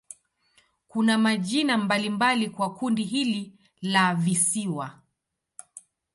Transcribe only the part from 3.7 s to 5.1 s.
la visiwa.